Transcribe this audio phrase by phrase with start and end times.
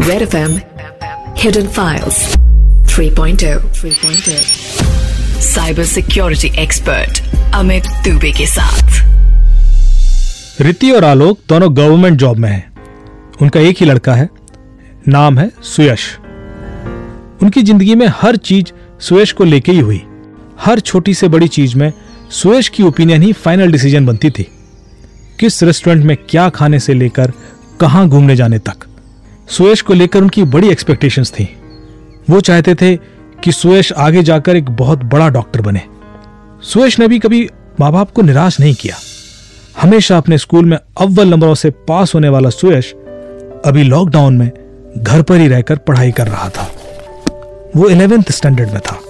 [0.00, 0.52] Red FM
[1.38, 2.18] Hidden Files
[2.86, 4.38] 3.0 3.0
[5.40, 7.22] cyber security expert
[7.54, 8.82] Amit Dubey के साथ.
[10.60, 12.72] रिति और आलोक दोनों गवर्नमेंट जॉब में हैं।
[13.42, 14.28] उनका एक ही लड़का है,
[15.08, 16.18] नाम है सुयश।
[17.42, 18.66] उनकी ज़िंदगी में हर चीज़
[19.00, 20.02] सुयश को लेके ही हुई।
[20.60, 21.92] हर छोटी से बड़ी चीज़ में
[22.30, 24.48] सुयश की ओपिनियन ही फाइनल डिसीज़न बनती थी।
[25.40, 27.32] किस रेस्टोरेंट में क्या खाने से लेकर
[27.80, 28.74] कहाँ घूमने जाने तक।
[29.48, 31.56] सुयश को लेकर उनकी बड़ी एक्सपेक्टेशंस थी।
[32.30, 32.96] वो चाहते थे
[33.44, 35.80] कि सुयश आगे जाकर एक बहुत बड़ा डॉक्टर बने।
[36.62, 37.50] सुयश ने भी कभी
[37.80, 38.96] माँ बाप को निराश नहीं किया।
[39.82, 42.92] हमेशा अपने स्कूल में अव्वल नंबरों से पास होने वाला सुयश
[43.64, 44.50] अभी लॉकडाउन में
[44.98, 46.72] घर पर ही रहकर पढ़ाई कर रहा था।
[47.76, 49.00] वो इलेवेंथ स्टैंडर्ड में था।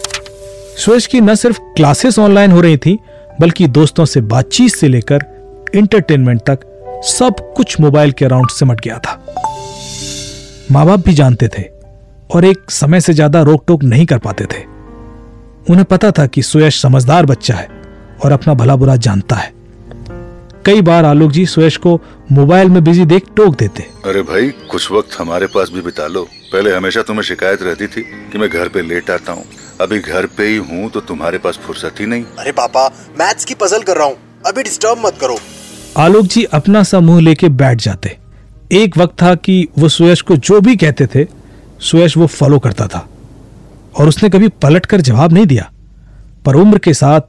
[0.76, 2.98] सुयश की न सिर्फ़ क्लासेस ऑनलाइन हो रही थी,
[3.40, 5.39] बल्कि दोस्तों से बातचीत से लेकर
[5.74, 6.66] इंटरटेनमेंट तक
[7.06, 9.15] सब कुछ मोबाइल के अराउंड सिमट गया था।
[10.73, 11.62] माँ बाप भी जानते थे
[12.35, 14.65] और एक समय से ज़्यादा रोक टोक नहीं कर पाते थे।
[15.71, 17.68] उन्हें पता था कि सुयश समझदार बच्चा है
[18.24, 19.52] और अपना भला बुरा जानता है।
[20.66, 22.01] कई बार आलोक जी सुयश को
[22.32, 26.24] मोबाइल में बिज़ी देख टोक देते। अरे भाई कुछ वक्त हमारे पास भी बिता लो।
[26.52, 29.45] पहले हमेशा तुम्हें शिकायत रहती थी कि मैं घर पे लेट आता हूँ।
[29.80, 32.87] अभी घर पे ही हूँ तो तुम्हारे पास फुर्सत ही नहीं। अरे पापा
[33.21, 35.38] मैथ्स की पजल कर रहा हूँ। अभी डिस्टर्ब मत करो।
[35.99, 38.19] आलोक जी अपना सा मुँह लेके बैठ जाते।
[38.73, 41.27] एक वक्त था कि वो सुयश को जो भी कहते थे,
[41.80, 43.09] सुयश वो फॉलो करता था।
[43.99, 45.71] और उसने कभी पलट कर जवाब नहीं दिया।
[46.45, 47.21] पर उम्र के साथ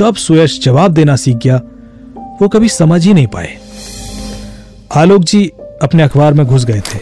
[0.00, 1.56] कब सुयश जवाब देना सीख गया,
[2.42, 3.58] वो कभी समझ ही नहीं पाए।
[4.96, 5.50] आलोक जी
[5.82, 6.98] अपने अखबार में घुस गए थे।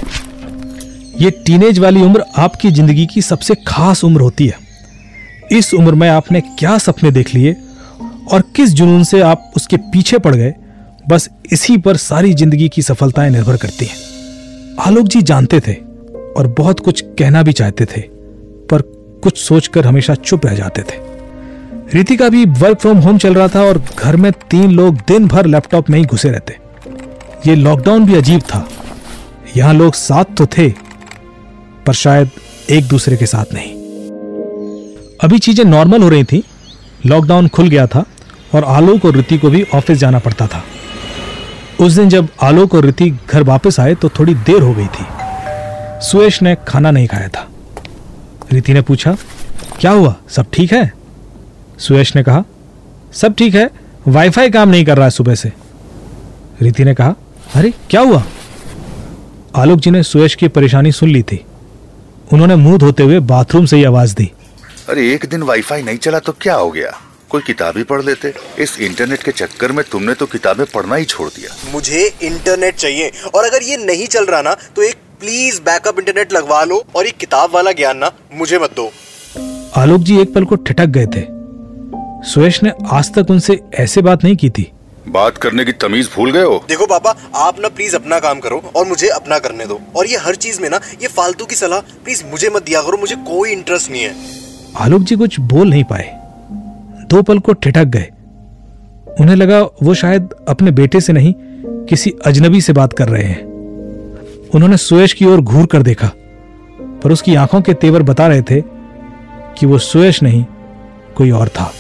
[1.25, 4.59] ये टीनेज वाली उम्र आपकी ज़िंदगी की सबसे खास उम्र होती है।
[5.53, 7.57] इस उम्र में आपने क्या सपने देख लिए
[8.33, 10.55] और किस जुनून से आप उसके पीछे पड़ गए?
[11.09, 13.97] बस इसी पर सारी ज़िंदगी की सफलताएँ निर्भर करती हैं।
[14.79, 15.75] आलोक जी जानते थे
[16.37, 18.83] और बहुत कुछ कहना भी चाहते थे, पर
[19.23, 21.07] कुछ सोचकर हमेशा चुप रह जाते थे।
[21.95, 25.29] रीति का भी वर्क फ्रॉम होम चल रहा था और घर में तीन लोग दिन
[25.29, 26.57] भर लैपटॉप में ही घुसे रहते।
[27.47, 28.67] ये लॉकडाउन भी अजीब था।
[29.57, 30.69] यहाँ लोग साथ तो थे,
[31.87, 32.31] पर शायद
[32.71, 33.73] एक दूसरे के साथ नहीं।
[35.19, 36.43] अभी चीज़ें नॉर्मल हो रही थी।
[37.07, 38.05] लॉकडाउन खुल गया था
[38.55, 40.63] और आलोक और रीति को भी ऑफ़िस जाना पड़ता था।
[41.81, 45.07] उस दिन जब आलोक और रीति घर वापस आए तो थोड़ी देर हो गई थी।
[46.07, 47.49] सुयश ने खाना नहीं खाया था।
[48.53, 49.17] रीति ने पूछा,
[49.81, 50.17] क्या हुआ?
[50.29, 50.93] सब ठीक है?
[51.79, 52.45] सुयश ने कहा,
[53.13, 53.71] सब ठीक है।
[54.09, 55.53] वाईफाई काम नहीं कर रहा है सुबह से।
[56.63, 57.15] रीति ने कहा,
[57.55, 58.25] अरे, क्या हुआ?
[59.57, 61.45] आलोक जी ने सुयश की परेशानी सुन ली थी।
[62.33, 64.33] उन्होंने मुँह धोते हुए बाथरूम से ही आवाज़ दी।
[64.89, 66.93] अरे, एक दिन वाईफाई नहीं चला तो क्या हो गया?
[67.31, 71.05] कोई किताब ही पढ़ लेते। इस इंटरनेट के चक्कर में तुमने तो किताबें पढ़ना ही
[71.05, 75.61] छोड़ दिया। मुझे इंटरनेट चाहिए। और अगर ये नहीं चल रहा ना तो एक प्लीज़
[75.61, 78.91] बैकअप इंटरनेट लगवा लो और ये किताब वाला ज्ञान ना मुझे मत दो।
[79.77, 81.25] आलोक जी एक पल को ठिठक गए थे।
[82.29, 84.71] सुयश ने आज तक उनसे ऐसे बात नहीं की थी।
[85.09, 86.65] बात करने की तमीज भूल गए हो?
[86.69, 90.17] देखो पापा आप ना प्लीज़ अपना काम करो और मुझे अपना करने दो। और ये
[90.17, 93.51] हर चीज़ में ना ये फालतू की सलाह प्लीज़ मुझे मत दिया करो मुझे कोई
[93.51, 94.15] इंटरेस्ट नहीं है।
[94.77, 96.18] आलोक जी कुछ बोल नहीं पाए।
[97.11, 98.07] दो पल को ठिठक गए।
[99.21, 101.35] उन्हें लगा वो शायद अपने बेटे से नहीं
[101.87, 103.43] किसी अजनबी से बात कर रहे हैं।
[104.55, 106.11] उन्होंने सुयश की ओर घूर कर देखा
[107.03, 108.61] पर उसकी आँखों के तेवर बता रहे थे
[109.59, 110.45] कि वो सुयश नहीं
[111.17, 111.73] कोई और था।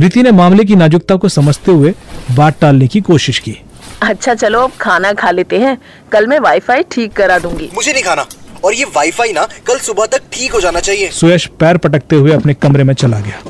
[0.00, 1.94] रीति ने मामले की नाजुकता को समझते हुए
[2.36, 3.56] बात टालने की कोशिश की।
[4.02, 5.76] अच्छा चलो अब खाना खा लेते हैं।
[6.12, 8.26] कल मैं वाईफाई ठीक करा दूँगी। मुझे नहीं खाना।
[8.64, 12.32] और ये वाईफाई ना कल सुबह तक ठीक हो जाना चाहिए। सुयश पैर पटकते हुए
[12.32, 13.42] अपने कमरे में चला गया।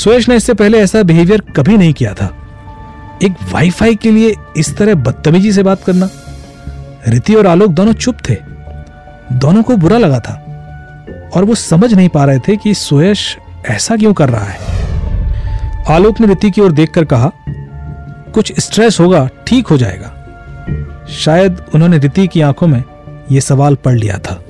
[0.00, 2.26] सुयश ने इससे पहले ऐसा बिहेवियर कभी नहीं किया था।
[3.22, 6.08] एक वाईफाई के लिए इस तरह बदतमीजी से बात करना।
[7.08, 8.36] रिति और आलोक दोनों चुप थे।
[9.32, 10.34] दोनों को बुरा लगा था।
[11.36, 13.36] और वो समझ नहीं पा रहे थे कि सुयश
[13.68, 14.58] ऐसा क्यों कर रहा है।
[15.88, 17.32] आलोक ने रिति की ओर देखकर कहा,
[18.34, 20.12] कुछ स्ट्रेस होगा, ठीक हो जाएगा।
[21.10, 22.82] शायद उन्होंने रिति की आँखों में
[23.32, 24.42] यह सवाल पढ़ लिया था।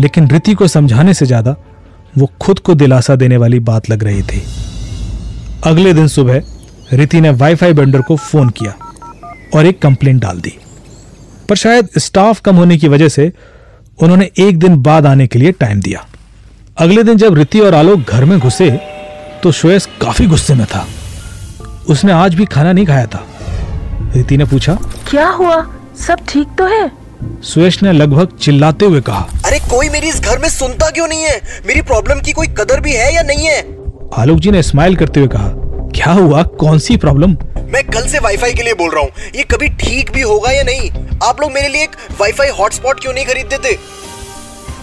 [0.00, 1.56] लेकिन रिति को समझाने से ज़्यादा
[2.18, 4.42] वो खुद को दिलासा देने वाली बात लग रही थी।
[5.64, 6.42] अगले दिन सुबह,
[6.92, 8.74] रिति ने वाईफाई वेंडर को फ़ोन किया
[9.54, 10.52] और एक कंप्लेंट डाल दी।
[11.48, 13.32] पर शायद स्टाफ कम होने की वजह से
[13.98, 16.04] उन्होंने एक दिन बाद आने के लिए टाइम दिया।
[16.78, 18.70] अगले दिन जब रिति और आलोक घर में घुसे
[19.42, 20.86] तो श्वेस काफ़ी गुस्से में था।
[21.88, 23.24] उसने आज भी खाना नहीं खाया था।
[24.16, 24.74] रिति ने पूछा,
[25.10, 25.66] क्या हुआ?
[26.06, 26.90] सब ठीक तो है?
[27.22, 31.22] सुयश ने लगभग चिल्लाते हुए कहा अरे कोई मेरी इस घर में सुनता क्यों नहीं
[31.22, 31.40] है?
[31.66, 33.60] मेरी प्रॉब्लम की कोई कदर भी है या नहीं है?
[34.14, 35.48] आलोक जी ने स्माइल करते हुए कहा
[35.94, 36.42] क्या हुआ?
[36.42, 37.36] कौन सी प्रॉब्लम
[37.72, 40.62] मैं कल से वाईफाई के लिए बोल रहा हूँ। ये कभी ठीक भी होगा या
[40.62, 40.90] नहीं?
[41.22, 43.78] आप लोग मेरे लिए एक वाईफाई हॉटस्पॉट क्यों नहीं खरीद देते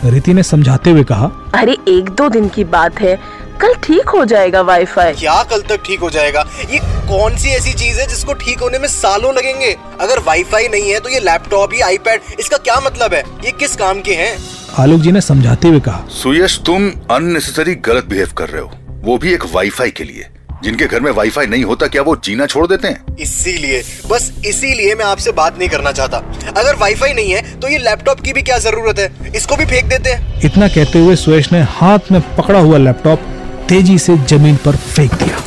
[0.05, 3.17] रीति ने समझाते हुए कहा अरे एक दो दिन की बात है।
[3.62, 6.46] कल ठीक हो जाएगा वाईफाई क्या कल तक ठीक हो जाएगा?
[6.72, 9.75] ये कौन सी ऐसी चीज़ है जिसको ठीक होने में सालों लगेंगे?
[10.02, 13.24] अगर वाईफाई नहीं है तो ये लैपटॉप या आईपैड इसका क्या मतलब है?
[13.46, 14.38] ये किस काम के हैं?
[14.80, 18.72] आलोक जी ने समझाते हुए कहा सुयश तुम अननेसेसरी गलत बिहेव कर रहे हो।
[19.04, 20.28] वो भी एक वाईफाई के लिए।
[20.63, 23.16] जिनके घर में वाईफाई नहीं होता क्या वो जीना छोड़ देते हैं?
[23.19, 26.18] इसीलिए बस इसीलिए मैं आपसे बात नहीं करना चाहता।
[26.57, 29.34] अगर वाईफाई नहीं है तो ये लैपटॉप की भी क्या ज़रूरत है?
[29.36, 33.31] इसको भी फेंक देते हैं। इतना कहते हुए सुयश ने हाथ में पकड़ा हुआ लैपटॉप
[33.69, 35.38] तेज़ी से ज़मीन पर फेंक दिया।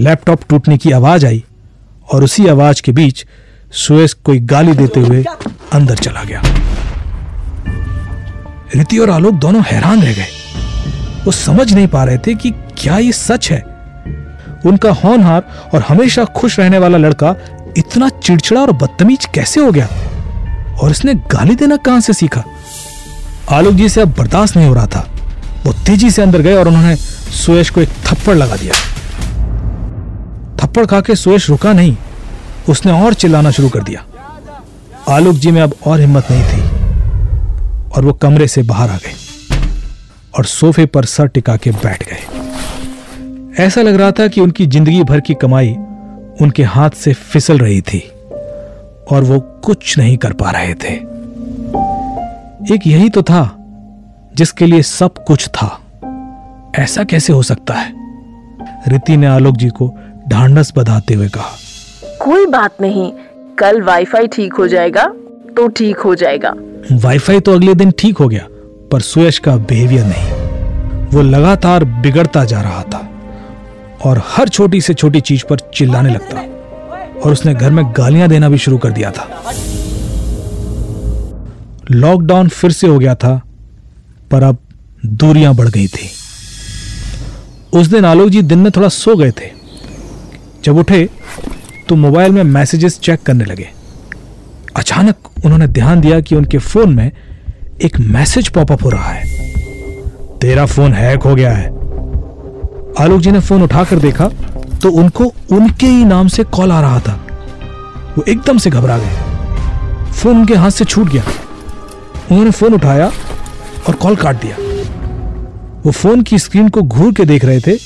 [0.00, 1.44] लैपटॉप टूटने की आवाज़ आई
[2.12, 3.26] और उसी आवाज़ के बीच
[3.72, 5.24] सुरेश कोई गाली देते हुए
[5.72, 6.42] अंदर चला गया।
[8.76, 10.26] रिति और आलोक दोनों हैरान रह गए।
[11.24, 13.60] वो समझ नहीं पा रहे थे कि क्या ये सच है।
[14.66, 17.34] उनका होनहार और हमेशा खुश रहने वाला लड़का
[17.76, 19.88] इतना चिड़चिड़ा और बदतमीज कैसे हो गया?
[20.82, 22.44] और इसने गाली देना कहाँ से सीखा?
[23.50, 25.08] आलोक जी से अब बर्दाश्त नहीं हो रहा था।
[25.68, 28.74] वो तेज़ी से अंदर गए और उन्होंने सुयश को एक थप्पड़ लगा दिया।
[30.56, 31.96] थप्पड़ खा के सुयश रुका नहीं,
[32.68, 34.04] उसने और चिल्लाना शुरू कर दिया।
[35.08, 36.60] आलोक जी में अब और हिम्मत नहीं थी
[37.90, 39.12] और वो कमरे से बाहर आ गए
[40.38, 45.02] और सोफे पर सर टिका के बैठ गए। ऐसा लग रहा था कि उनकी ज़िंदगी
[45.04, 45.70] भर की कमाई
[46.40, 47.98] उनके हाथ से फिसल रही थी
[49.10, 50.94] और वो कुछ नहीं कर पा रहे थे।
[52.74, 53.57] एक यही तो था
[54.38, 55.68] जिसके लिए सब कुछ था।
[56.78, 57.92] ऐसा कैसे हो सकता है?
[58.88, 59.94] रिति ने आलोक जी को
[60.28, 61.56] ढांढस बधाते हुए कहा।
[62.20, 63.12] कोई बात नहीं।
[63.58, 65.04] कल वाईफाई ठीक हो जाएगा
[65.56, 66.52] तो ठीक हो जाएगा।
[66.92, 68.46] वाईफाई तो अगले दिन ठीक हो गया
[68.92, 73.08] पर सुयश का बिहेवियर नहीं। वो लगातार बिगड़ता जा रहा था
[74.04, 76.40] और हर छोटी से छोटी चीज़ पर चिल्लाने लगता
[77.20, 79.28] और उसने घर में गालियाँ देना भी शुरू कर दिया था।
[81.90, 83.40] लॉकडाउन फिर से हो गया था
[84.30, 84.58] पर अब
[85.06, 86.10] दूरियाँ बढ़ गई थी।
[87.72, 89.50] उस दिन आलोक जी दिन में थोड़ा सो गए थे।
[90.64, 91.08] जब उठे
[91.88, 93.68] तो मोबाइल में मैसेजेस चेक करने लगे।
[94.76, 95.14] अचानक
[95.44, 97.10] उन्होंने ध्यान दिया कि उनके फ़ोन में
[97.82, 99.24] एक मैसेज पॉपअप हो रहा है।
[100.38, 101.66] तेरा फ़ोन हैक हो गया है।
[103.00, 104.28] आलोक जी ने फ़ोन उठाकर देखा
[104.82, 107.14] तो उनको उनके ही नाम से कॉल आ रहा था।
[108.18, 111.24] वो एकदम से घबरा गए। फ़ोन उनके हाथ से छूट गया।
[112.30, 113.10] उन्होंने फ़ोन उठाया
[113.88, 114.56] और कॉल काट दिया।
[115.84, 117.76] वो फ़ोन की स्क्रीन को घूर के देख रहे थे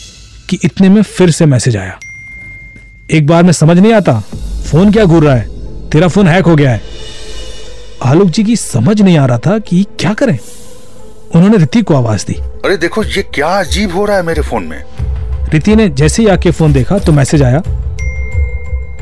[0.49, 1.99] कि इतने में फिर से मैसेज आया।
[3.11, 4.19] एक बार में समझ नहीं आता
[4.71, 5.49] फ़ोन क्या घूर रहा है?
[5.91, 6.81] तेरा फ़ोन हैक हो गया है।
[8.03, 10.39] आलोक जी की समझ नहीं आ रहा था कि क्या करें।
[11.35, 12.35] उन्होंने रिति को आवाज़ दी।
[12.65, 14.83] अरे देखो ये क्या अजीब हो रहा है मेरे फ़ोन में?
[15.53, 17.63] रिति ने जैसे ही आके फ़ोन देखा तो मैसेज आया।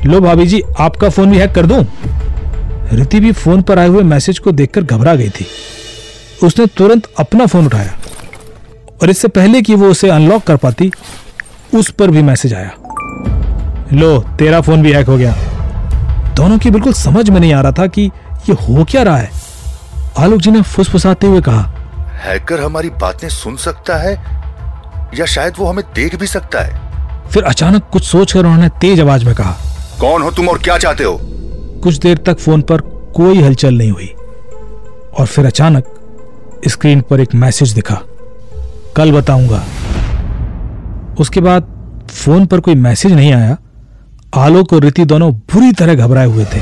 [0.07, 1.85] लो भाभी जी आपका फ़ोन भी हैक कर दूँ?
[2.93, 5.47] रिति भी फ़ोन पर आए हुए मैसेज को देखकर घबरा गई थी।
[6.45, 7.97] उसने तुरंत अपना फ़ोन उठाया
[9.03, 10.91] और इससे पहले कि वो उसे अनलॉक कर पाती
[11.75, 12.71] उस पर भी मैसेज आया।
[13.93, 15.33] लो तेरा फ़ोन भी हैक हो गया।
[16.35, 18.03] दोनों की बिल्कुल समझ में नहीं आ रहा था कि
[18.49, 19.31] ये हो क्या रहा है।
[20.19, 21.63] आलोक जी ने फुसफुसाते हुए कहा
[22.25, 24.13] हैकर हमारी बातें सुन सकता है
[25.15, 27.29] या शायद वो हमें देख भी सकता है?
[27.29, 29.57] फिर अचानक कुछ सोचकर उन्होंने तेज आवाज़ में कहा
[30.01, 31.19] कौन हो तुम और क्या चाहते हो?
[31.83, 32.81] कुछ देर तक फ़ोन पर
[33.17, 34.15] कोई हलचल नहीं हुई।
[35.19, 35.85] और फिर अचानक
[36.69, 38.01] स्क्रीन पर एक मैसेज दिखा।
[38.97, 39.65] कल बताऊँगा।
[41.21, 41.69] उसके बाद
[42.11, 43.57] फ़ोन पर कोई मैसेज नहीं आया।
[44.35, 46.61] आलोक और रिति दोनों बुरी तरह घबराए हुए थे।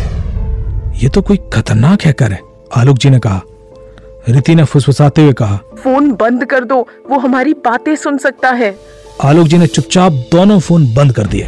[0.98, 2.40] ये तो कोई खतरनाक हैकर है
[2.76, 3.42] आलोक जी ने कहा।
[4.28, 8.78] रिति ने फुसफुसाते हुए कहा फ़ोन बंद कर दो वो हमारी बातें सुन सकता है।
[9.24, 11.44] आलोक जी ने चुपचाप दोनों फ़ोन बंद कर दिए।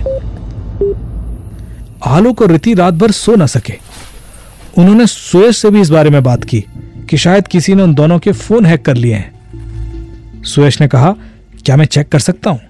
[2.06, 3.74] आलोक और रिति रात भर सो न सके।
[4.78, 6.64] उन्होंने सुयश से भी इस बारे में बात की।
[7.10, 11.14] कि शायद किसी ने उन दोनों के फ़ोन हैक कर लिए हैं। सुयश ने कहा,
[11.64, 12.60] क्या मैं चेक कर सकता हूँ?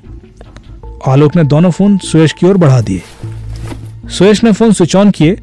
[1.09, 3.02] आलोक ने दोनों फ़ोन सुयश की ओर बढ़ा दिए।
[4.09, 5.37] सुयश ने फ़ोन स्विच ऑन किए,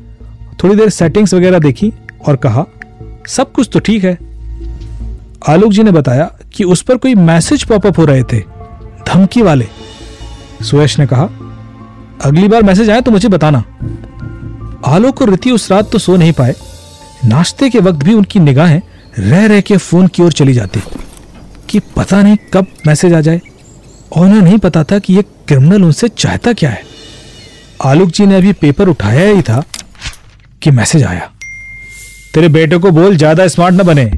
[0.64, 1.94] थोड़ी देर सेटिंग्स वगैरह देखी
[2.28, 2.66] और कहा,
[3.28, 4.18] सब कुछ तो ठीक है।
[5.50, 8.40] आलोक जी ने बताया कि उस पर कोई मैसेज पॉपअप हो रहे थे,
[9.08, 9.68] धमकी वाले।
[10.62, 11.30] सुयश ने कहा,
[12.22, 13.64] अगली बार मैसेज आए तो मुझे बताना।
[14.86, 16.56] आलोक और रिति उस रात तो सो नहीं पाए
[17.26, 18.82] नाश्ते के वक्त भी उनकी निगाहें
[19.20, 20.82] रह रह के फ़ोन की ओर चली जाती
[21.70, 23.42] कि पता नहीं कब मैसेज आ जाए।
[24.12, 26.82] और उन्हें नहीं पता था कि ये क्रिमिनल उनसे चाहता क्या है।
[27.86, 29.64] आलोक जी ने अभी पेपर उठाया ही था
[30.62, 31.30] कि मैसेज आया।
[32.34, 34.12] तेरे बेटे को बोल ज़्यादा स्मार्ट न बने।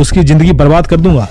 [0.00, 1.28] उसकी ज़िंदगी बर्बाद कर दूँगा।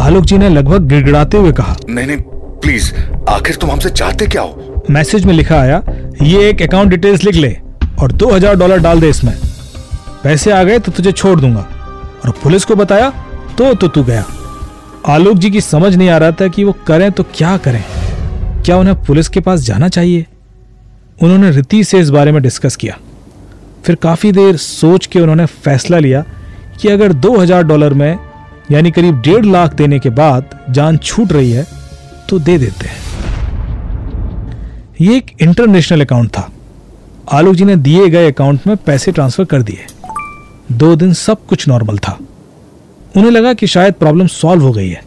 [0.00, 2.16] आलोक जी ने लगभग गिड़गिड़ाते हुए कहा। नहीं नहीं
[2.60, 2.92] प्लीज़
[3.28, 4.84] आखिर तुम हमसे चाहते क्या हो?
[4.90, 5.82] मैसेज में लिखा आया
[6.22, 7.56] ये एक अकाउंट डिटेल्स लिख ले
[8.02, 9.32] और दो हज़ार डॉलर डाल दे इसमें।
[10.24, 11.60] पैसे आ गए तो तुझे छोड़ दूँगा।
[12.24, 13.10] और पुलिस को बताया
[13.58, 14.24] तो तो तू गया।
[15.06, 17.82] आलोक जी की समझ नहीं आ रहा था कि वो करें तो क्या करें।
[18.62, 20.26] क्या उन्हें पुलिस के पास जाना चाहिए?
[21.22, 22.96] उन्होंने रिति से इस बारे में डिस्कस किया।
[23.84, 26.24] फिर काफ़ी देर सोच के उन्होंने फैसला लिया
[26.80, 28.18] कि अगर 2000 डॉलर में,
[28.70, 31.66] यानी करीब डेढ़ लाख देने के बाद जान छूट रही है
[32.28, 33.02] तो दे देते हैं।
[35.00, 36.50] ये एक इंटरनेशनल अकाउंट था।
[37.32, 39.86] आलोक जी ने दिए गए अकाउंट में पैसे ट्रांसफ़र कर दिए।
[40.72, 42.18] दो दिन सब कुछ नॉर्मल था।
[43.16, 45.02] उन्हें लगा कि शायद प्रॉब्लम सॉल्व हो गई है।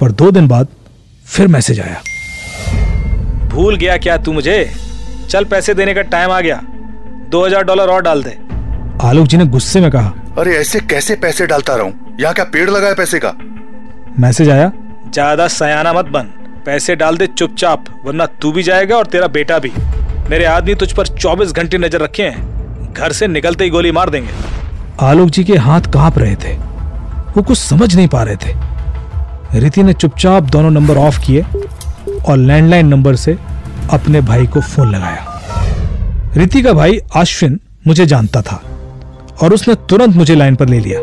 [0.00, 0.68] पर दो दिन बाद
[1.26, 2.02] फिर मैसेज आया।
[3.48, 4.70] भूल गया क्या तू मुझे?
[5.30, 6.60] चल पैसे देने का टाइम आ गया।
[7.30, 8.36] दो हज़ार डॉलर और डाल दे।
[9.02, 12.16] आलोक जी ने गुस्से में कहा अरे ऐसे कैसे पैसे डालता रहूँ?
[12.20, 13.32] यहाँ क्या पेड़ लगा है पैसे का?
[14.18, 14.70] मैसेज आया
[15.12, 16.32] ज़्यादा सयाना मत बन।
[16.66, 19.72] पैसे डाल दे चुपचाप वरना तू भी जाएगा और तेरा बेटा भी।
[20.30, 22.53] मेरे आदमी तुझ पर 24 घंटे नज़र रखे हैं।
[22.94, 24.32] घर से निकलते ही गोली मार देंगे।
[25.00, 26.52] आलोक जी के हाथ काँप रहे थे।
[27.36, 31.44] वो कुछ समझ नहीं पा रहे थे। रिति ने चुपचाप दोनों नंबर ऑफ़ किए
[32.28, 33.36] और लैंडलाइन नंबर से
[33.92, 38.62] अपने भाई को फ़ोन लगाया। रिति का भाई अश्विन मुझे जानता था
[39.42, 41.00] और उसने तुरंत मुझे लाइन पर ले लिया।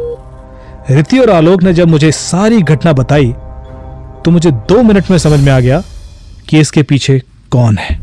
[0.89, 3.33] रिति और आलोक ने जब मुझे सारी घटना बताई
[4.25, 5.81] तो मुझे दो मिनट में समझ में आ गया
[6.49, 7.21] कि इसके पीछे
[7.51, 7.99] कौन है।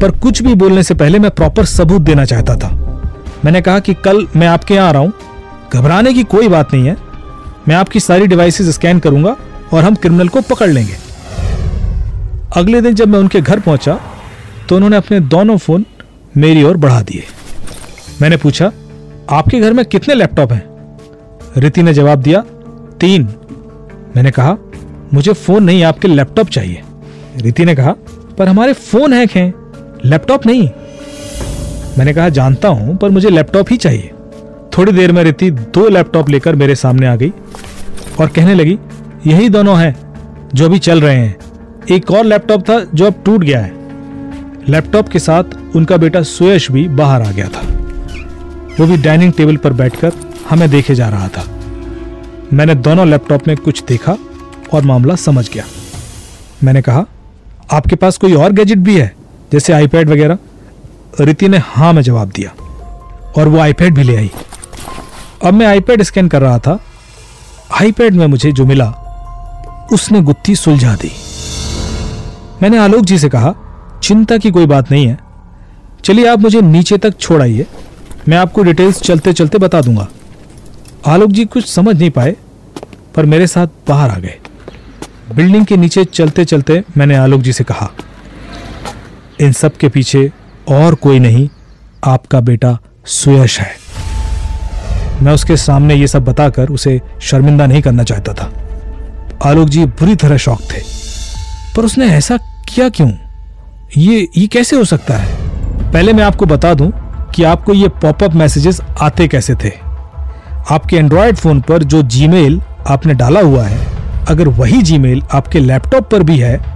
[0.00, 2.70] पर कुछ भी बोलने से पहले मैं प्रॉपर सबूत देना चाहता था।
[3.44, 5.12] मैंने कहा कि कल मैं आपके यहाँ आ रहा हूँ।
[5.72, 6.96] घबराने की कोई बात नहीं है।
[7.68, 9.36] मैं आपकी सारी डिवाइसेस स्कैन करूँगा
[9.72, 10.96] और हम क्रिमिनल को पकड़ लेंगे।
[12.56, 13.98] अगले दिन जब मैं उनके घर पहुँचा
[14.68, 15.84] तो उन्होंने अपने दोनों फ़ोन
[16.36, 17.24] मेरी ओर बढ़ा दिए।
[18.22, 18.70] मैंने पूछा,
[19.30, 20.62] आपके घर में कितने लैपटॉप हैं?
[21.56, 22.40] रिति ने जवाब दिया,
[23.00, 23.28] तीन।
[24.16, 24.56] मैंने कहा,
[25.14, 26.82] मुझे फ़ोन नहीं, आपके लैपटॉप चाहिए।
[27.36, 27.94] रिति ने कहा,
[28.38, 29.50] पर हमारे फ़ोन हैक हैं
[30.06, 30.68] लैपटॉप नहीं।
[31.98, 34.10] मैंने कहा, जानता हूँ, पर मुझे लैपटॉप ही चाहिए।
[34.78, 37.32] थोड़ी देर में रिति दो लैपटॉप लेकर मेरे सामने आ गई
[38.20, 38.78] और कहने लगी,
[39.26, 39.94] यही दोनों हैं
[40.54, 41.36] जो अभी चल रहे हैं।
[41.90, 43.72] एक और लैपटॉप था जो अब टूट गया है।
[44.68, 47.66] लैपटॉप के साथ उनका बेटा सुयश भी बाहर आ गया था।
[48.80, 50.12] वो भी डाइनिंग टेबल पर बैठकर
[50.50, 51.44] हमें देखे जा रहा था।
[52.52, 54.16] मैंने दोनों लैपटॉप में कुछ देखा
[54.72, 55.64] और मामला समझ गया।
[56.64, 57.06] मैंने कहा,
[57.72, 59.14] आपके पास कोई और गैजेट भी है?
[59.52, 60.38] जैसे आईपैड वगैरह,
[61.20, 62.50] रिति ने हाँ में जवाब दिया
[63.36, 64.30] और वो आईपैड भी ले आई।
[65.44, 66.78] अब मैं आईपैड स्कैन कर रहा था।
[67.80, 68.88] आईपैड में मुझे जो मिला,
[69.92, 71.12] उसने गुत्थी सुलझा दी।
[72.62, 73.54] मैंने आलोक जी से कहा,
[74.02, 75.18] चिंता की कोई बात नहीं है।
[76.04, 77.66] चलिए आप मुझे नीचे तक छोड़ आइए।
[78.28, 80.08] मैं आपको डिटेल्स चलते चलते बता दूँगा।
[81.06, 82.36] आलोक जी कुछ समझ नहीं पाए,
[83.14, 84.38] पर मेरे साथ बाहर आ गए।
[85.34, 87.90] बिल्डिंग के नीचे चलते चलते मैंने आलोक जी से कहा
[89.40, 90.32] इन सब के पीछे
[90.68, 91.48] और कोई नहीं,
[92.04, 93.70] आपका बेटा सुयश है।
[95.22, 98.52] मैं उसके सामने ये सब बताकर उसे शर्मिंदा नहीं करना चाहता था।
[99.50, 100.82] आलोक जी बुरी तरह शौक थे।
[101.76, 102.36] पर उसने ऐसा
[102.68, 103.12] किया क्यों?
[103.96, 105.36] ये ये कैसे हो सकता है?
[105.92, 106.92] पहले मैं आपको बता दूँ
[107.30, 109.72] कि आपको ये पॉपअप मैसेजेस आते कैसे थे।
[110.70, 113.86] आपके एंड्रॉयड फ़ोन पर जो जीमेल आपने डाला हुआ है,
[114.28, 116.75] अगर वही जीमेल आपके लैपटॉप पर भी है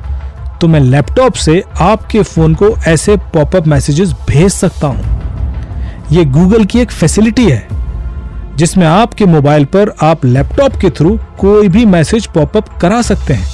[0.61, 6.64] तो मैं लैपटॉप से आपके फ़ोन को ऐसे पॉपअप मैसेजेस भेज सकता हूँ। ये गूगल
[6.64, 7.67] की एक फैसिलिटी है,
[8.57, 13.49] जिसमें आपके मोबाइल पर आप लैपटॉप के थ्रू कोई भी मैसेज पॉपअप करा सकते हैं।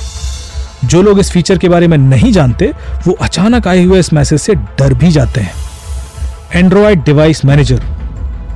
[0.85, 2.73] जो लोग इस फीचर के बारे में नहीं जानते,
[3.07, 5.53] वो अचानक आए हुए इस मैसेज से डर भी जाते हैं।
[6.55, 7.83] एंड्रॉयड डिवाइस मैनेजर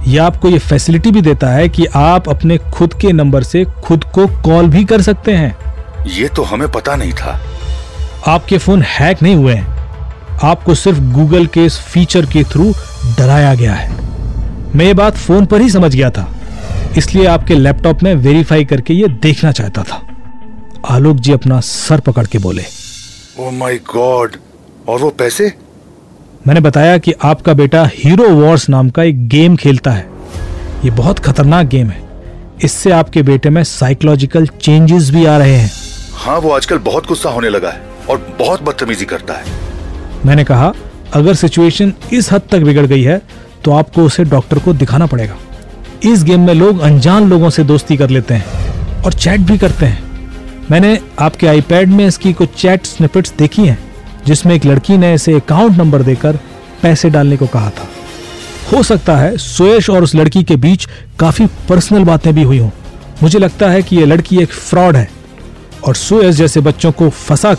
[0.07, 4.04] यह आपको ये फैसिलिटी भी देता है कि आप अपने खुद के नंबर से खुद
[4.14, 5.57] को कॉल भी कर सकते हैं।
[6.07, 7.40] ये तो हमें पता नहीं था।
[8.29, 9.79] आपके फ़ोन हैक नहीं हुए हैं।
[10.43, 12.73] आपको सिर्फ़ गूगल के इस फीचर के थ्रू
[13.19, 13.91] डराया गया है।
[14.77, 16.29] मैं ये बात फ़ोन पर ही समझ गया था।
[16.99, 20.03] इसलिए आपके लैपटॉप में वेरीफाई करके ये देखना चाहता था।
[20.91, 22.65] आलोक जी अपना सर पकड़ के बोले
[23.41, 24.37] ओ माय गॉड
[24.89, 25.53] और वो पैसे?
[26.47, 30.09] मैंने बताया कि आपका बेटा हीरो वॉर्स नाम का एक गेम खेलता है।
[30.85, 32.09] ये बहुत खतरनाक गेम है।
[32.65, 35.71] इससे आपके बेटे में साइकोलॉजिकल चेंजेस भी आ रहे हैं।
[36.15, 39.45] हाँ वो आजकल बहुत गुस्सा होने लगा है। और बहुत बदतमीजी करता है।
[40.26, 40.73] मैंने कहा,
[41.12, 43.21] अगर सिचुएशन इस हद तक बिगड़ गई है
[43.64, 45.37] तो आपको उसे डॉक्टर को दिखाना पड़ेगा।
[46.05, 49.87] इस गेम में लोग अनजान लोगों से दोस्ती कर लेते हैं और चैट भी करते
[49.87, 50.09] हैं।
[50.71, 53.79] मैंने आपके आईपैड में इसकी कुछ चैट स्निपेट्स देखी हैं,
[54.26, 56.38] जिसमें एक लड़की ने इसे अकाउंट नंबर देकर
[56.83, 57.88] पैसे डालने को कहा था।
[58.73, 60.87] हो सकता है सुयश और उस लड़की के बीच
[61.19, 62.71] काफ़ी पर्सनल बातें भी हुई हों।
[63.23, 65.09] मुझे लगता है कि यह लड़की एक फ्रॉड है
[65.87, 67.55] और सुयश जैसे बच्चों को फंसा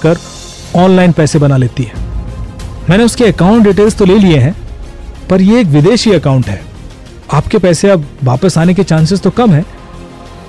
[0.76, 2.10] ऑनलाइन पैसे बना लेती है।
[2.90, 4.56] मैंने उसके अकाउंट डिटेल्स तो ले लिए हैं,
[5.30, 6.62] पर ये एक विदेशी अकाउंट है।
[7.34, 9.62] आपके पैसे अब वापस आने के चांसेस तो कम है,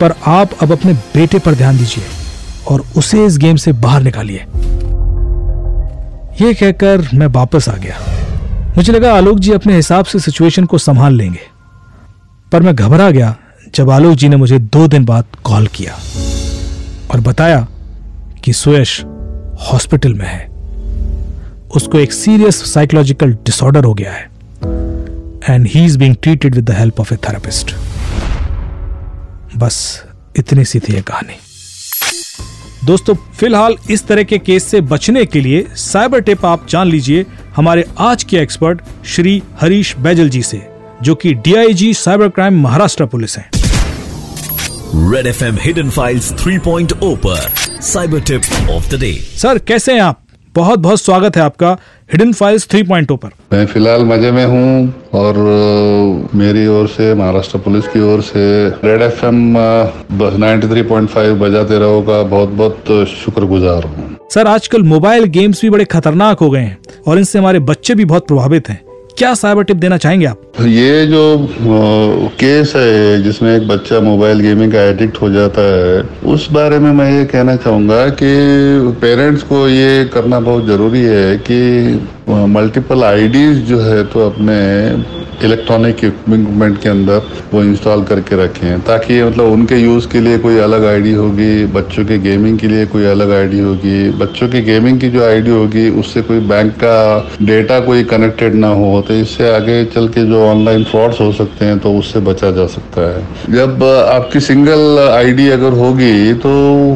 [0.01, 2.05] पर आप अब अपने बेटे पर ध्यान दीजिए
[2.71, 4.47] और उसे इस गेम से बाहर निकालिए।
[6.41, 7.99] यह कहकर मैं वापस आ गया।
[8.77, 11.41] मुझे लगा आलोक जी अपने हिसाब से सिचुएशन को संभाल लेंगे,
[12.53, 13.35] पर मैं घबरा गया
[13.75, 15.99] जब आलोक जी ने मुझे दो दिन बाद कॉल किया
[17.11, 17.67] और बताया
[18.45, 19.01] कि सुयश
[19.63, 20.47] हॉस्पिटल में है।
[21.77, 24.31] उसको एक सीरियस साइकोलॉजिकल डिसऑर्डर हो गया है।
[25.49, 27.75] And he is being treated with the help of a therapist
[29.57, 30.03] बस,
[30.39, 31.35] इतनी सी थी ये कहानी।
[32.85, 37.27] दोस्तों, फ़िलहाल इस तरह के केस से बचने के लिए साइबर टिप आप जान लीजिए
[37.57, 40.63] हमारे आज के एक्सपर्ट श्री हरीश बैजल जी से,
[41.03, 43.62] जो कि DIG cyber crime Maharashtra police हैं।
[44.95, 47.37] Red F hidden hidden files 3.0 पर
[47.83, 50.19] cyber tip of the day sir कैसे हैं आप?
[50.55, 51.71] बहुत बहुत स्वागत है आपका
[52.13, 55.39] हिडन फाइल्स 3.0 पर। मैं फ़िलहाल मज़े में हूँ और
[56.35, 58.45] मेरी ओर से महाराष्ट्र पुलिस की ओर से
[58.85, 64.47] Red F M ninety three point five बजाते रहो का बहुत बहुत शुक्रगुजार हूँ। सर
[64.47, 68.27] आजकल मोबाइल गेम्स भी बड़े खतरनाक हो गए हैं और इनसे हमारे बच्चे भी बहुत
[68.27, 68.81] प्रभावित हैं।
[69.19, 70.39] क्या साइबर टिप देना चाहेंगे आप?
[70.61, 71.23] ये जो
[72.41, 76.03] केस है, जिसमें एक बच्चा मोबाइल गेमिंग का एडिक्ट हो जाता है,
[76.33, 78.33] उस बारे में मैं ये कहना चाहूँगा कि
[79.01, 81.61] पेरेंट्स को ये करना बहुत ज़रूरी है कि
[82.29, 84.59] मल्टीपल आईडीज जो है तो अपने
[85.45, 87.23] इलेक्ट्रॉनिक इक्विपमेंट के अंदर
[87.53, 92.05] वो इंस्टॉल करके रखें ताकि मतलब उनके यूज़ के लिए कोई अलग आईडी होगी, बच्चों
[92.05, 95.89] के गेमिंग के लिए कोई अलग आईडी होगी, बच्चों के गेमिंग की जो आईडी होगी,
[96.01, 96.97] उससे कोई बैंक का
[97.43, 101.65] डेटा कोई कनेक्टेड ना हो तो इससे आगे चल के जो ऑनलाइन फ्रॉड्स हो सकते
[101.65, 106.51] हैं तो उससे बचा जा सकता है। जब आपकी सिंगल आईडी अगर होगी तो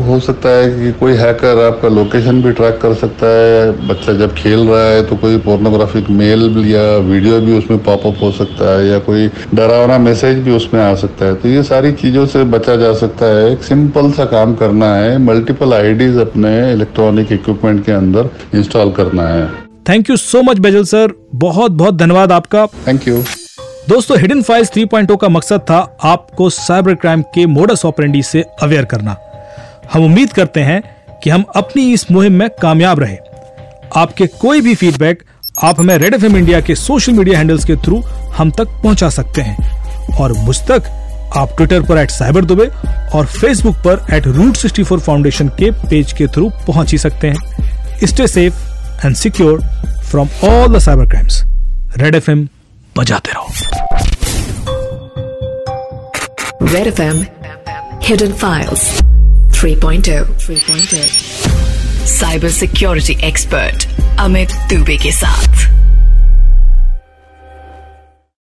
[0.07, 4.35] हो सकता है कि कोई हैकर आपका लोकेशन भी ट्रैक कर सकता है, बच्चा जब
[4.35, 8.87] खेल रहा है तो कोई पोर्नोग्राफिक मेल या वीडियो भी उसमें पॉपअप हो सकता है
[8.89, 12.77] या कोई डरावना मैसेज भी उसमें आ सकता है। तो ये सारी चीज़ों से बचा
[12.77, 17.93] जा सकता है। एक सिंपल सा काम करना है मल्टीपल आईडीज अपने इलेक्ट्रॉनिक इक्विपमेंट के
[17.93, 19.47] अंदर इंस्टॉल करना है।
[19.89, 23.23] Thank you so much bezel sir बहुत बहुत धन्यवाद आपका। थैंक यू
[23.89, 28.85] दोस्तों हिडन फाइल्स 3.0 का मकसद था आपको साइबर क्राइम के मोडस ऑपरेंडी से अवेयर
[28.85, 29.17] करना।
[29.93, 30.83] हम उम्मीद करते हैं
[31.23, 33.17] कि हम अपनी इस मुहिम में कामयाब रहे।
[33.97, 35.23] आपके कोई भी फीडबैक
[35.65, 38.01] आप हमें रेड एफएम इंडिया के सोशल मीडिया हैंडल्स के थ्रू
[38.37, 40.83] हम तक पहुँचा सकते हैं। और मुझ तक
[41.37, 42.67] आप ट्विटर पर एट साइबर दुबे
[43.15, 47.29] और फेसबुक पर at root sixty four foundation के पेज के थ्रू पहुँच ही सकते
[47.29, 48.55] हैं। Stay safe
[49.07, 49.63] and secure
[50.11, 51.43] from all the cyber crimes
[51.97, 52.49] red FM M
[52.97, 53.49] बजाते रहो।
[56.67, 57.19] Red FM
[58.05, 58.85] Hidden Files
[59.53, 61.36] 3.0 3.0
[62.07, 63.87] cyber security expert
[64.21, 65.65] Amit Dubey के साथ